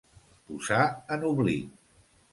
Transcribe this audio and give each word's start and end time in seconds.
Posar 0.51 0.81
en 1.17 1.27
oblit. 1.31 1.79